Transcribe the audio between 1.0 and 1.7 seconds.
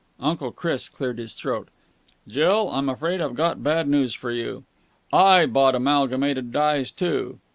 his throat.